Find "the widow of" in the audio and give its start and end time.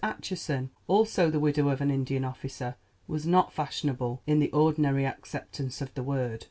1.29-1.79